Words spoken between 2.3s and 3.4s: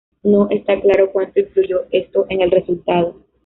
el resultado.